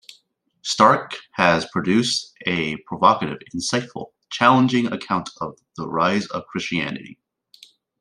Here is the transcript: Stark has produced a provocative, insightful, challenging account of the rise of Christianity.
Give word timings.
Stark 0.63 1.15
has 1.33 1.67
produced 1.67 2.33
a 2.47 2.75
provocative, 2.87 3.37
insightful, 3.55 4.13
challenging 4.31 4.91
account 4.91 5.29
of 5.39 5.59
the 5.77 5.87
rise 5.87 6.25
of 6.29 6.47
Christianity. 6.47 7.19